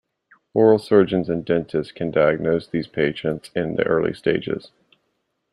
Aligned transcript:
Oral 0.55 0.79
surgeons 0.79 1.29
and 1.29 1.45
dentists 1.45 1.91
can 1.91 2.09
diagnose 2.09 2.65
these 2.65 2.87
patients 2.87 3.51
in 3.55 3.75
the 3.75 3.85
early 3.85 4.15
stages. 4.15 4.71